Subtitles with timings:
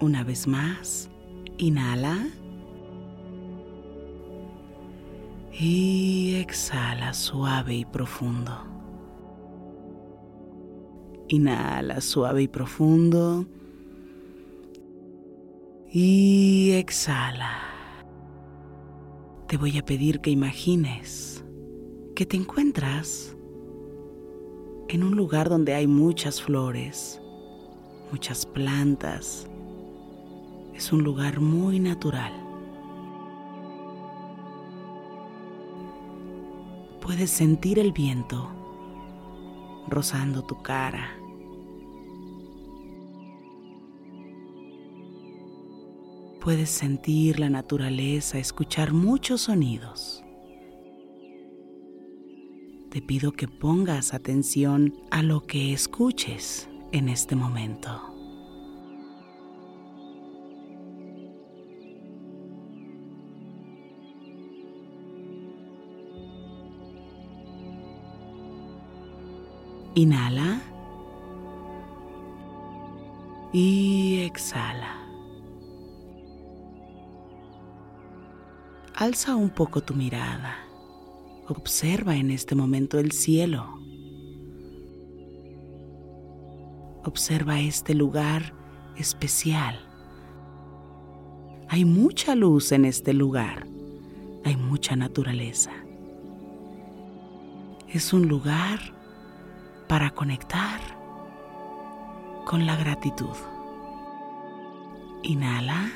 [0.00, 1.10] Una vez más,
[1.58, 2.26] inhala.
[5.52, 8.52] Y exhala suave y profundo.
[11.28, 13.44] Inhala suave y profundo.
[15.92, 17.58] Y exhala.
[19.48, 21.44] Te voy a pedir que imagines
[22.14, 23.36] que te encuentras
[24.88, 27.20] en un lugar donde hay muchas flores,
[28.12, 29.49] muchas plantas.
[30.80, 32.32] Es un lugar muy natural.
[37.02, 38.50] Puedes sentir el viento
[39.88, 41.10] rozando tu cara.
[46.40, 50.24] Puedes sentir la naturaleza, escuchar muchos sonidos.
[52.88, 58.09] Te pido que pongas atención a lo que escuches en este momento.
[69.94, 70.60] Inhala
[73.52, 74.96] y exhala.
[78.94, 80.56] Alza un poco tu mirada.
[81.48, 83.80] Observa en este momento el cielo.
[87.04, 88.54] Observa este lugar
[88.96, 89.80] especial.
[91.68, 93.66] Hay mucha luz en este lugar.
[94.44, 95.72] Hay mucha naturaleza.
[97.88, 98.99] Es un lugar
[99.90, 100.80] para conectar
[102.46, 103.34] con la gratitud.
[105.24, 105.90] Inhala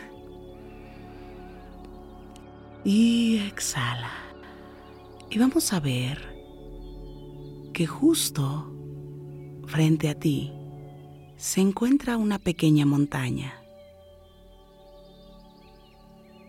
[2.85, 4.11] y exhala.
[5.31, 6.19] Y vamos a ver
[7.73, 8.75] que justo
[9.69, 10.52] frente a ti
[11.37, 13.55] se encuentra una pequeña montaña.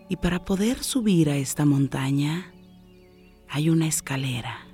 [0.08, 2.52] Y para poder subir a esta montaña
[3.48, 4.65] hay una escalera.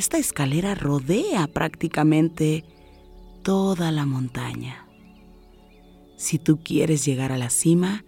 [0.00, 2.64] Esta escalera rodea prácticamente
[3.42, 4.86] toda la montaña.
[6.16, 8.02] Si tú quieres llegar a la cima,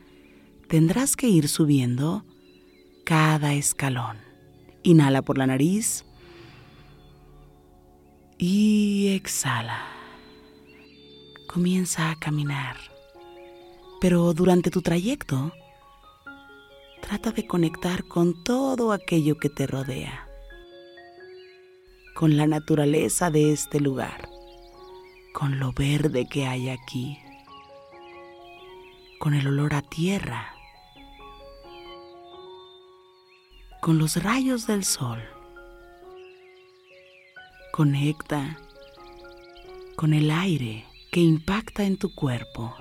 [0.69, 2.25] tendrás que ir subiendo
[3.05, 4.17] cada escalón.
[4.83, 6.06] Inhala por la nariz.
[8.39, 9.83] Y exhala.
[11.47, 12.79] Comienza a caminar.
[14.00, 15.53] Pero durante tu trayecto,
[17.03, 20.31] trata de conectar con todo aquello que te rodea,
[22.14, 24.29] con la naturaleza de este lugar,
[25.32, 27.19] con lo verde que hay aquí,
[29.19, 30.55] con el olor a tierra,
[33.81, 35.23] con los rayos del sol.
[37.73, 38.58] Conecta
[39.97, 42.75] con el aire que impacta en tu cuerpo.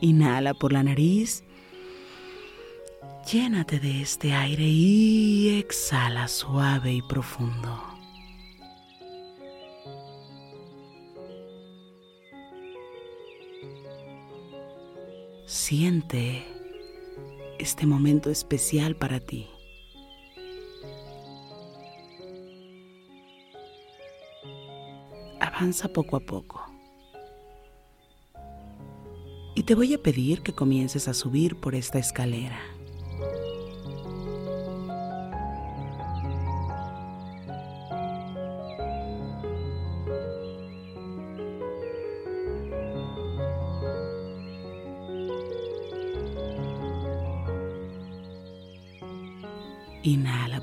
[0.00, 1.44] Inhala por la nariz.
[3.30, 7.89] Llénate de este aire y exhala suave y profundo.
[15.70, 16.44] Siente
[17.60, 19.46] este momento especial para ti.
[25.38, 26.60] Avanza poco a poco.
[29.54, 32.58] Y te voy a pedir que comiences a subir por esta escalera.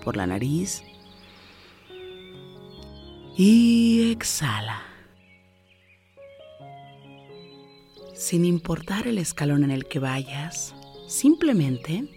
[0.07, 0.83] Por la nariz
[3.36, 4.81] y exhala.
[8.13, 10.74] Sin importar el escalón en el que vayas,
[11.07, 12.07] simplemente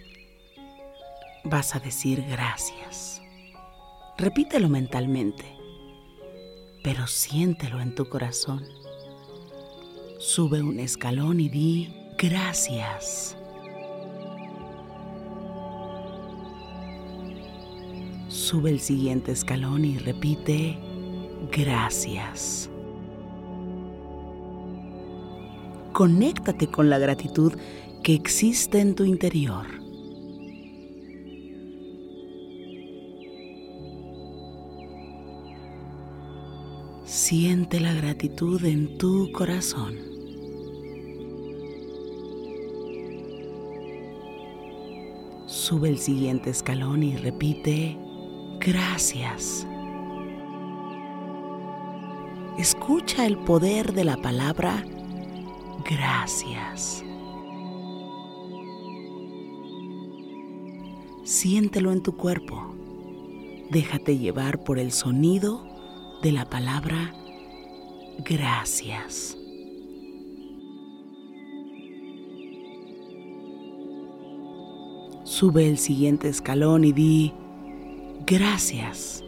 [1.43, 3.23] vas a decir gracias.
[4.17, 5.47] Repítelo mentalmente,
[6.85, 8.65] pero siéntelo en tu corazón.
[10.21, 13.37] Sube un escalón y di gracias.
[18.51, 20.77] Sube el siguiente escalón y repite
[21.53, 22.69] gracias.
[25.93, 27.53] Conéctate con la gratitud
[28.03, 29.67] que existe en tu interior.
[37.05, 39.95] Siente la gratitud en tu corazón.
[45.47, 48.10] Sube el siguiente escalón y repite
[48.61, 49.67] gracias.
[52.59, 54.85] Escucha el poder de la palabra
[55.91, 57.03] gracias.
[61.25, 62.75] Siéntelo en tu cuerpo.
[63.71, 65.65] Déjate llevar por el sonido
[66.23, 67.15] de la palabra
[68.25, 69.39] gracias.
[75.25, 77.33] Sube el siguiente escalón y di
[78.31, 79.25] gracias.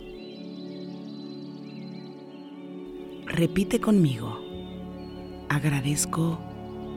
[3.26, 4.38] Repite conmigo.
[5.48, 6.38] Agradezco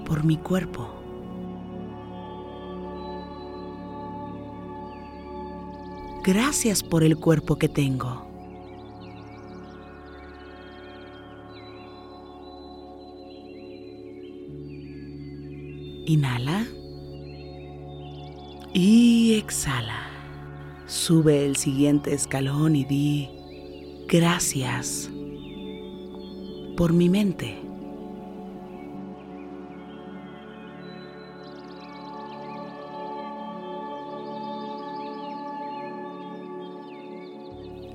[0.06, 0.88] por mi cuerpo.
[6.24, 8.24] Gracias por el cuerpo que tengo.
[16.06, 16.68] Inhala
[18.74, 20.05] y exhala.
[20.88, 23.28] Sube el siguiente escalón y di
[24.08, 25.10] gracias
[26.78, 27.60] por mi mente.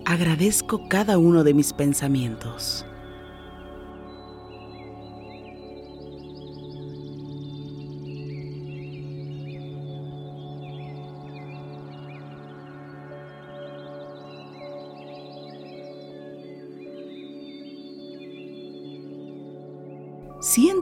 [0.05, 2.85] Agradezco cada uno de mis pensamientos.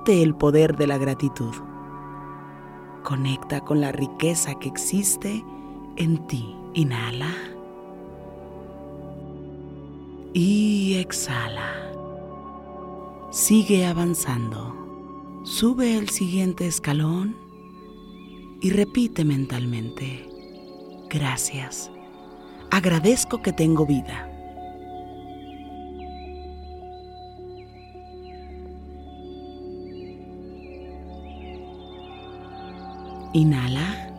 [0.09, 1.53] El poder de la gratitud.
[3.05, 5.45] Conecta con la riqueza que existe
[5.97, 6.57] en ti.
[6.73, 7.35] Inhala.
[10.33, 11.75] Y exhala.
[13.31, 14.75] Sigue avanzando.
[15.45, 17.37] Sube el siguiente escalón
[18.63, 20.27] y repite mentalmente.
[21.11, 21.91] Gracias.
[22.71, 24.38] Agradezco que tengo vida.
[33.33, 34.11] Inhala.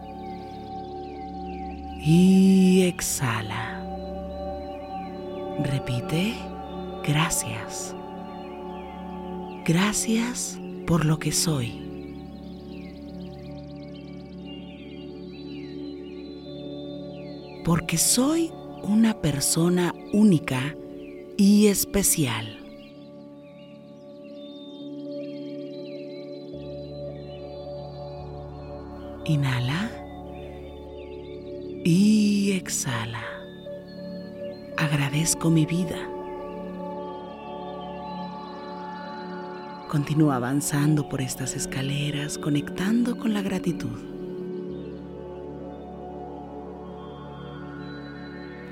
[2.01, 3.83] Y exhala.
[5.63, 6.35] Repite,
[7.03, 7.95] gracias.
[9.65, 11.85] Gracias por lo que soy.
[17.65, 18.51] Porque soy
[18.83, 20.75] una persona única
[21.37, 22.58] y especial.
[29.29, 29.91] Inhala
[31.85, 33.23] y exhala.
[34.75, 35.99] Agradezco mi vida.
[39.87, 43.99] Continúa avanzando por estas escaleras, conectando con la gratitud.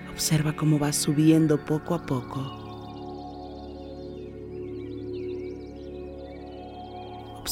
[0.09, 2.66] Observa cómo vas subiendo poco a poco.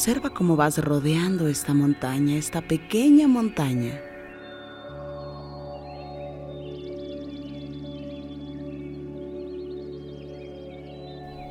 [0.05, 4.00] Observa cómo vas rodeando esta montaña, esta pequeña montaña.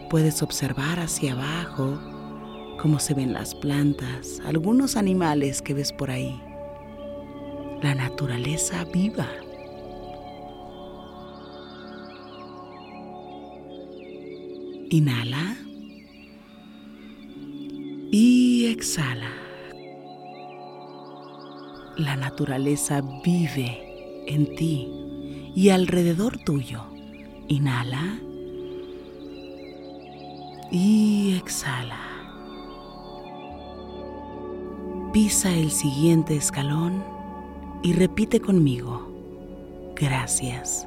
[0.09, 1.99] Puedes observar hacia abajo
[2.81, 6.41] cómo se ven las plantas, algunos animales que ves por ahí.
[7.83, 9.27] La naturaleza viva.
[14.91, 15.64] Inhala
[18.85, 19.31] exhala.
[21.97, 24.91] La naturaleza vive en ti
[25.55, 26.83] y alrededor tuyo.
[27.49, 28.19] Inhala
[30.71, 31.99] y exhala.
[35.15, 37.03] Pisa el siguiente escalón
[37.83, 39.09] y repite conmigo.
[39.97, 40.87] Gracias.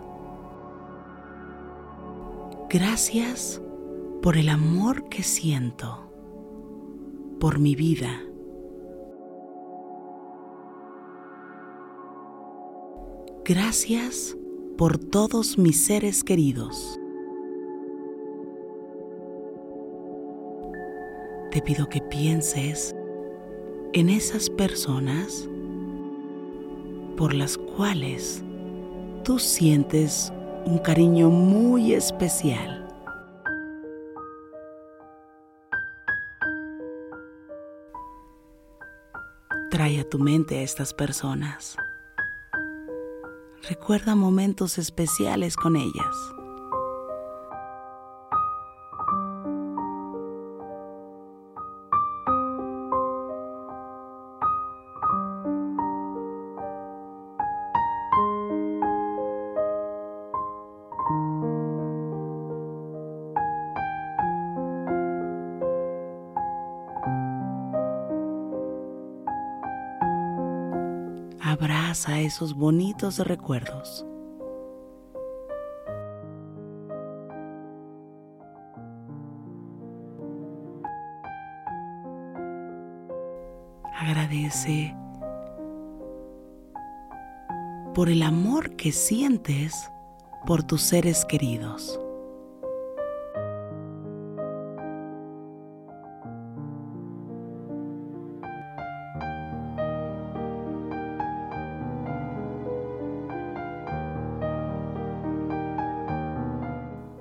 [2.69, 3.59] Gracias
[4.21, 6.06] por el amor que siento,
[7.39, 8.21] por mi vida.
[13.45, 14.37] Gracias
[14.77, 16.99] por todos mis seres queridos.
[21.57, 22.95] te pido que pienses
[23.93, 25.49] en esas personas
[27.15, 28.43] por las cuales
[29.23, 30.31] tú sientes
[30.65, 32.86] un cariño muy especial.
[39.87, 41.77] Trae a tu mente a estas personas.
[43.69, 46.36] Recuerda momentos especiales con ellas.
[72.37, 74.05] Esos bonitos recuerdos.
[83.99, 84.95] Agradece
[87.95, 89.91] por el amor que sientes
[90.45, 91.99] por tus seres queridos.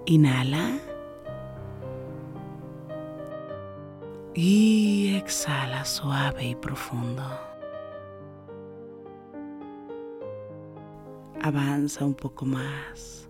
[0.06, 0.78] Inhala.
[4.34, 7.24] Y exhala suave y profundo.
[11.42, 13.28] Avanza un poco más.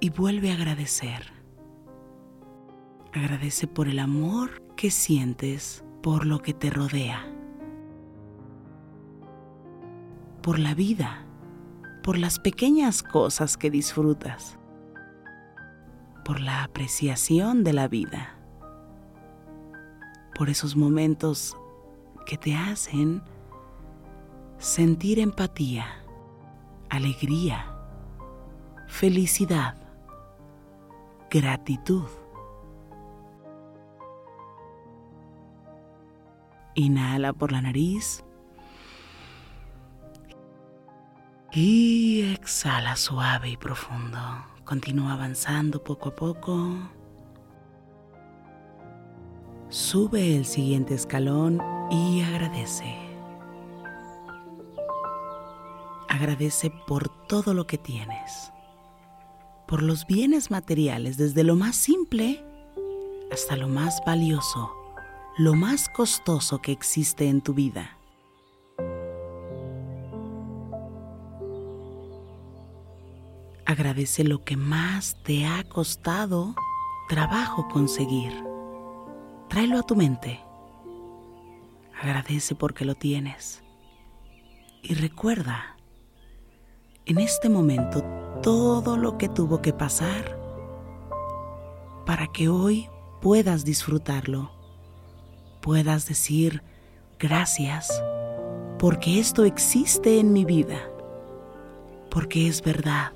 [0.00, 1.32] Y vuelve a agradecer.
[3.12, 7.24] Agradece por el amor que sientes por lo que te rodea.
[10.42, 11.27] Por la vida
[12.08, 14.58] por las pequeñas cosas que disfrutas,
[16.24, 18.34] por la apreciación de la vida,
[20.34, 21.54] por esos momentos
[22.24, 23.22] que te hacen
[24.56, 26.02] sentir empatía,
[26.88, 27.76] alegría,
[28.86, 29.76] felicidad,
[31.28, 32.08] gratitud.
[36.74, 38.24] Inhala por la nariz
[41.52, 44.18] Y exhala suave y profundo.
[44.64, 46.76] Continúa avanzando poco a poco.
[49.70, 52.94] Sube el siguiente escalón y agradece.
[56.08, 58.52] Agradece por todo lo que tienes.
[59.66, 62.44] Por los bienes materiales, desde lo más simple
[63.30, 64.72] hasta lo más valioso,
[65.36, 67.97] lo más costoso que existe en tu vida.
[73.68, 76.56] Agradece lo que más te ha costado
[77.08, 78.32] trabajo conseguir.
[79.48, 80.40] Tráelo a tu mente.
[82.02, 83.62] Agradece porque lo tienes.
[84.82, 85.76] Y recuerda,
[87.06, 88.02] en este momento,
[88.42, 90.36] todo lo que tuvo que pasar
[92.04, 92.88] para que hoy
[93.20, 94.50] puedas disfrutarlo,
[95.60, 96.64] puedas decir,
[97.20, 97.90] Gracias
[98.78, 100.88] porque esto existe en mi vida,
[102.12, 103.12] porque es verdad,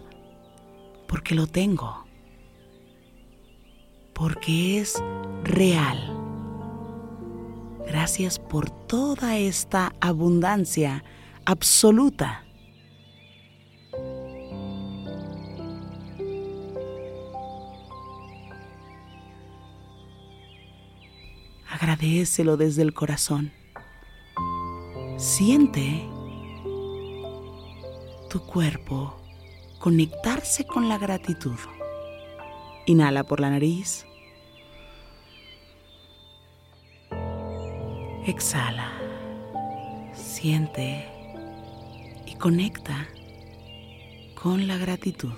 [1.12, 2.06] porque lo tengo,
[4.14, 4.94] porque es
[5.44, 5.98] real.
[7.86, 11.04] Gracias por toda esta abundancia
[11.44, 12.46] absoluta.
[21.68, 23.52] Agradecelo desde el corazón.
[25.18, 26.08] Siente
[28.30, 29.21] tu cuerpo
[29.82, 31.58] conectarse con la gratitud.
[32.86, 34.06] Inhala por la nariz.
[38.24, 38.92] Exhala.
[40.14, 41.04] Siente
[42.26, 43.08] y conecta
[44.40, 45.34] con la gratitud.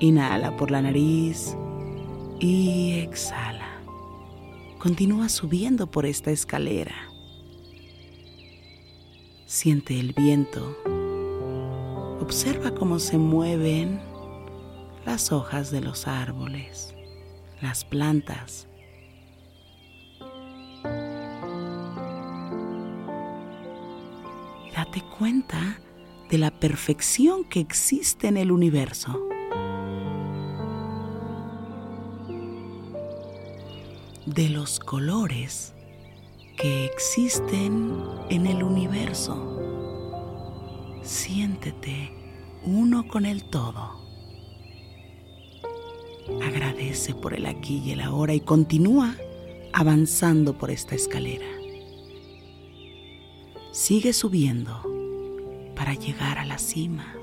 [0.00, 1.56] Inhala por la nariz
[2.40, 3.80] y exhala.
[4.80, 6.96] Continúa subiendo por esta escalera.
[9.46, 10.76] Siente el viento.
[12.24, 14.00] Observa cómo se mueven
[15.04, 16.94] las hojas de los árboles,
[17.60, 18.66] las plantas.
[24.74, 25.78] Date cuenta
[26.30, 29.20] de la perfección que existe en el universo.
[34.24, 35.74] De los colores
[36.56, 39.63] que existen en el universo.
[41.04, 42.10] Siéntete
[42.64, 44.02] uno con el todo.
[46.42, 49.14] Agradece por el aquí y el ahora y continúa
[49.72, 51.46] avanzando por esta escalera.
[53.70, 54.82] Sigue subiendo
[55.76, 57.14] para llegar a la cima.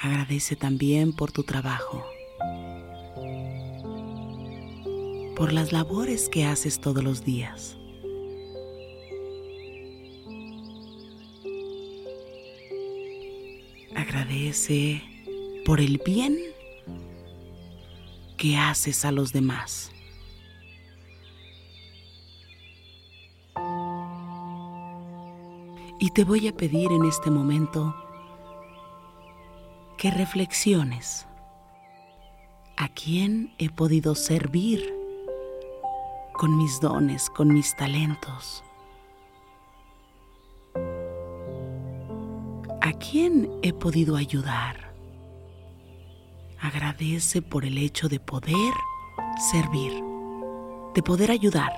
[0.00, 2.02] Agradece también por tu trabajo
[5.40, 7.79] por las labores que haces todos los días.
[14.30, 15.02] Agradece
[15.66, 16.38] por el bien
[18.36, 19.90] que haces a los demás.
[25.98, 27.92] Y te voy a pedir en este momento
[29.98, 31.26] que reflexiones
[32.76, 34.94] a quién he podido servir
[36.34, 38.62] con mis dones, con mis talentos.
[42.90, 44.92] ¿A quién he podido ayudar?
[46.58, 48.74] Agradece por el hecho de poder
[49.52, 49.92] servir,
[50.96, 51.72] de poder ayudar,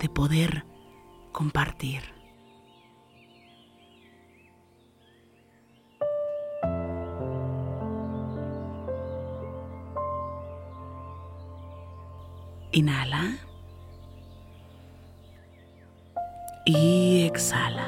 [0.00, 0.64] de poder
[1.30, 2.02] compartir.
[12.72, 13.38] Inhala.
[16.66, 17.87] Y exhala.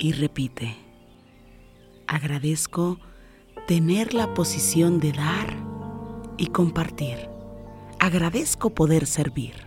[0.00, 0.76] Y repite.
[2.06, 3.00] Agradezco
[3.66, 5.56] tener la posición de dar
[6.36, 7.28] y compartir.
[7.98, 9.66] Agradezco poder servir.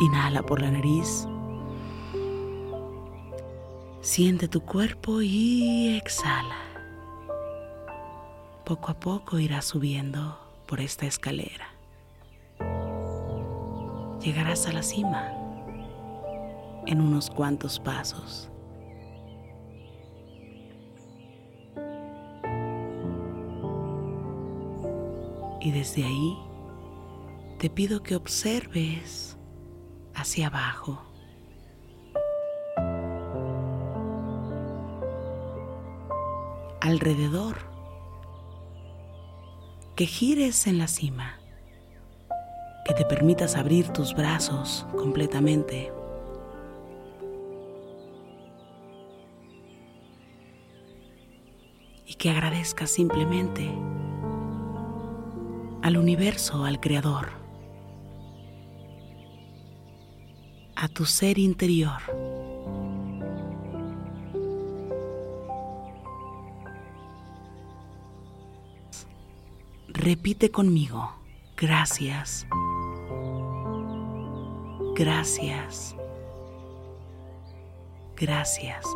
[0.00, 1.26] Inhala por la nariz.
[4.06, 6.60] Siente tu cuerpo y exhala.
[8.64, 10.38] Poco a poco irás subiendo
[10.68, 11.66] por esta escalera.
[14.20, 15.32] Llegarás a la cima
[16.86, 18.48] en unos cuantos pasos.
[25.60, 26.38] Y desde ahí
[27.58, 29.36] te pido que observes
[30.14, 31.05] hacia abajo.
[36.86, 37.56] Alrededor.
[39.96, 41.40] Que gires en la cima.
[42.84, 45.92] Que te permitas abrir tus brazos completamente.
[52.06, 53.68] Y que agradezcas simplemente
[55.82, 57.30] al universo, al Creador
[60.76, 62.45] a tu ser interior.
[70.06, 71.10] Repite conmigo,
[71.56, 72.46] gracias,
[74.94, 75.96] gracias,
[78.16, 78.86] gracias.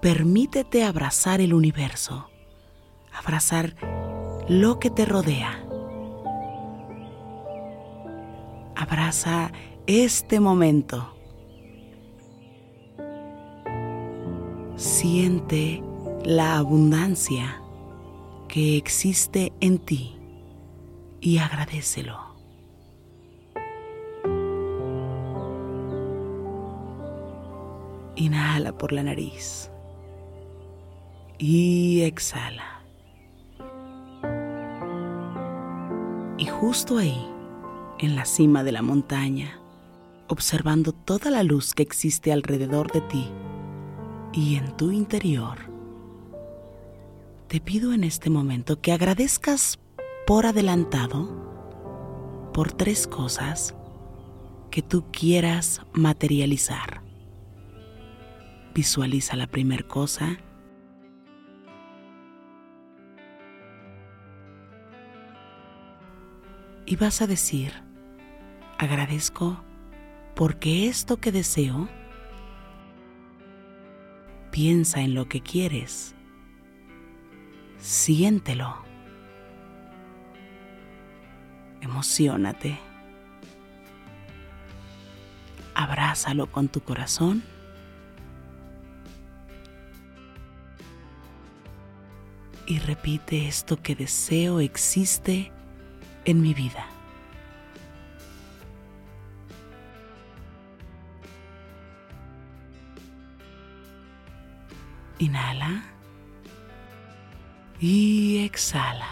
[0.00, 2.30] Permítete abrazar el universo,
[3.12, 3.74] abrazar
[4.48, 5.60] lo que te rodea.
[8.76, 9.50] Abraza
[9.88, 11.12] este momento.
[14.76, 15.82] Siente
[16.24, 17.61] la abundancia
[18.52, 20.14] que existe en ti
[21.22, 22.18] y agradecelo.
[28.14, 29.70] Inhala por la nariz
[31.38, 32.84] y exhala.
[36.36, 37.26] Y justo ahí,
[38.00, 39.58] en la cima de la montaña,
[40.28, 43.30] observando toda la luz que existe alrededor de ti
[44.34, 45.71] y en tu interior,
[47.52, 49.78] te pido en este momento que agradezcas
[50.26, 53.76] por adelantado por tres cosas
[54.70, 57.02] que tú quieras materializar.
[58.74, 60.38] Visualiza la primera cosa.
[66.86, 67.74] Y vas a decir,
[68.78, 69.62] agradezco
[70.34, 71.90] porque esto que deseo,
[74.50, 76.14] piensa en lo que quieres,
[77.82, 78.76] siéntelo,
[81.80, 82.78] emocionate,
[85.74, 87.42] abrázalo con tu corazón.
[92.64, 95.52] Y repite esto que deseo existe
[96.24, 96.86] en mi vida.
[105.18, 105.91] Inhala
[107.82, 109.08] y exhala.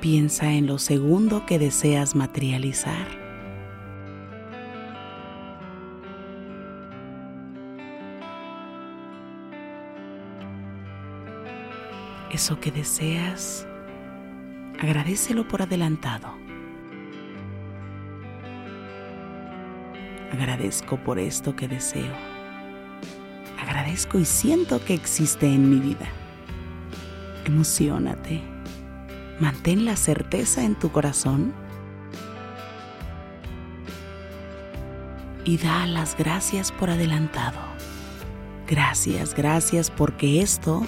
[0.00, 3.06] Piensa en lo segundo que deseas materializar.
[12.32, 13.66] Eso que deseas,
[14.80, 16.28] agradecelo por adelantado.
[20.32, 22.35] Agradezco por esto que deseo.
[23.66, 26.06] Agradezco y siento que existe en mi vida.
[27.44, 28.40] Emocionate.
[29.40, 31.52] Mantén la certeza en tu corazón.
[35.44, 37.58] Y da las gracias por adelantado.
[38.68, 40.86] Gracias, gracias porque esto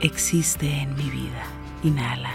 [0.00, 1.44] existe en mi vida.
[1.84, 2.34] Inhala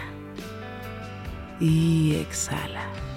[1.59, 3.08] y exhala.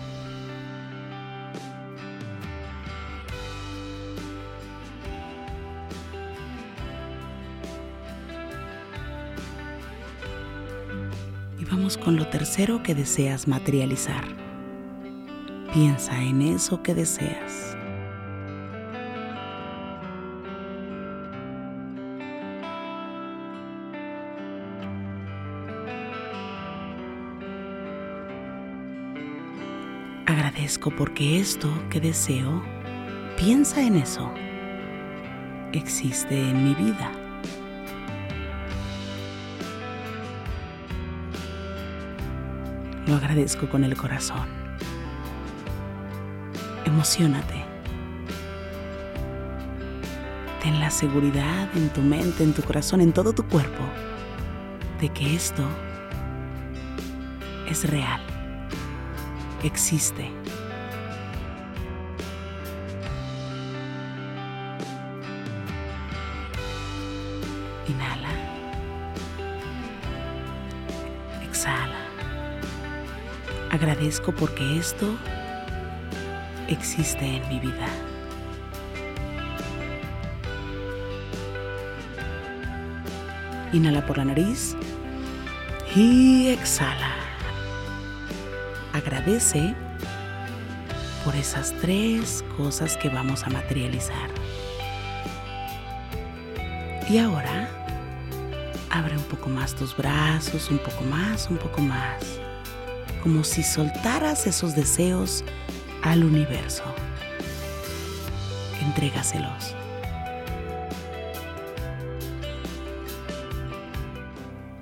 [11.73, 14.25] Vamos con lo tercero que deseas materializar.
[15.73, 17.75] Piensa en eso que deseas.
[30.27, 32.63] Agradezco porque esto que deseo,
[33.39, 34.31] piensa en eso,
[35.73, 37.32] existe en mi vida.
[43.13, 44.49] Lo agradezco con el corazón.
[46.87, 47.63] Emocionate.
[50.63, 53.85] Ten la seguridad en tu mente, en tu corazón, en todo tu cuerpo,
[54.99, 55.63] de que esto
[57.69, 58.23] es real,
[59.63, 60.42] existe.
[73.83, 75.19] Agradezco porque esto
[76.69, 77.89] existe en mi vida.
[83.73, 84.77] Inhala por la nariz
[85.97, 87.17] y exhala.
[88.93, 89.75] Agradece
[91.25, 94.31] por esas tres cosas que vamos a materializar.
[97.11, 97.69] Y ahora,
[98.91, 102.39] abre un poco más tus brazos, un poco más, un poco más,
[103.23, 105.45] como si soltaras esos deseos
[106.03, 106.83] al universo.
[108.81, 109.77] Entrégaselos.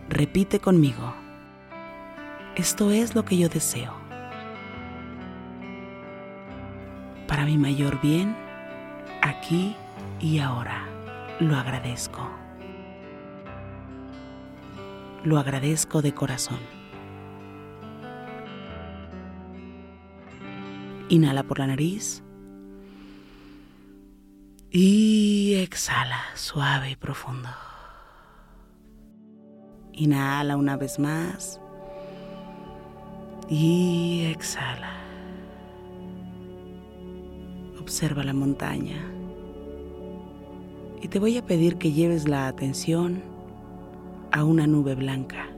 [0.09, 1.15] Repite conmigo.
[2.57, 3.95] Esto es lo que yo deseo.
[7.29, 8.35] Para mi mayor bien,
[9.23, 9.77] aquí
[10.19, 10.87] y ahora,
[11.39, 12.29] lo agradezco.
[15.25, 16.80] Lo agradezco de corazón.
[21.11, 22.23] Inhala por la nariz
[24.71, 27.49] Y exhala suave y profundo.
[29.93, 31.61] Inhala una vez más.
[33.49, 34.93] Y exhala.
[37.81, 39.05] Observa la montaña.
[41.03, 43.25] Y te voy a pedir que lleves la atención
[44.31, 45.49] a una nube blanca.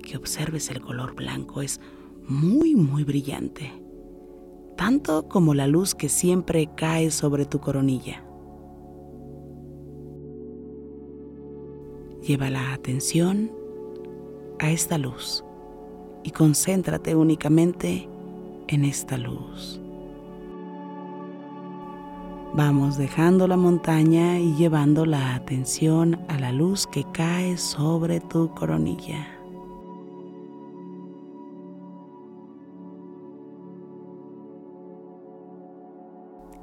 [0.00, 1.62] Que observes el color blanco.
[1.62, 1.80] Es
[2.28, 3.85] muy, muy brillante.
[4.76, 8.22] Tanto como la luz que siempre cae sobre tu coronilla.
[12.22, 13.50] Lleva la atención
[14.58, 15.44] a esta luz
[16.24, 18.08] y concéntrate únicamente
[18.68, 19.80] en esta luz.
[22.54, 28.54] Vamos dejando la montaña y llevando la atención a la luz que cae sobre tu
[28.54, 29.35] coronilla.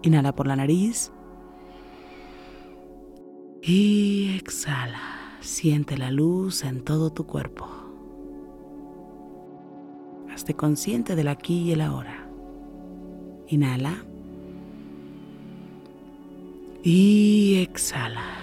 [0.03, 1.11] Inhala por la nariz
[3.61, 4.99] y exhala.
[5.39, 7.67] Siente la luz en todo tu cuerpo.
[10.29, 12.27] Hazte consciente del aquí y el ahora.
[13.47, 14.03] Inhala.
[16.83, 18.42] Y exhala.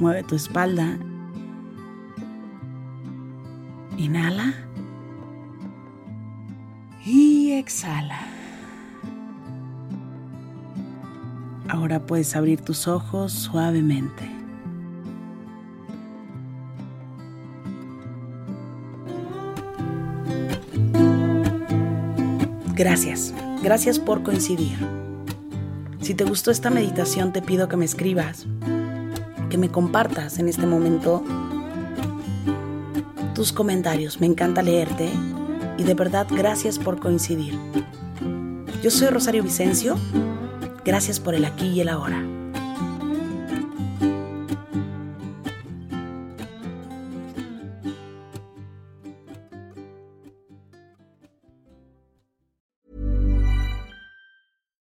[0.00, 0.98] Mueve tu espalda.
[3.98, 4.54] Inhala.
[7.04, 8.18] Y exhala.
[11.68, 14.28] Ahora puedes abrir tus ojos suavemente.
[22.74, 24.78] Gracias, gracias por coincidir.
[26.00, 28.46] Si te gustó esta meditación te pido que me escribas,
[29.50, 31.22] que me compartas en este momento
[33.34, 34.18] tus comentarios.
[34.20, 35.10] Me encanta leerte
[35.76, 37.58] y de verdad gracias por coincidir.
[38.82, 39.98] Yo soy Rosario Vicencio
[40.84, 42.24] Gracias por el aquí y el ahora.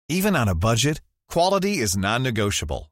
[0.09, 2.92] Even on a budget, quality is non-negotiable.